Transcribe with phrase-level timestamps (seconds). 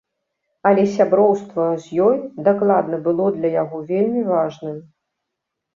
[0.69, 2.17] Але сяброўства з ёй
[2.49, 4.77] дакладна было для яго вельмі важным.